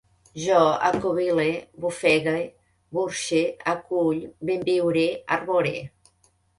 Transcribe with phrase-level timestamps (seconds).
[0.43, 1.45] Jo acovile,
[1.85, 2.35] bofegue,
[2.99, 3.45] burxe,
[3.77, 5.09] acull, benviure,
[5.41, 5.77] arbore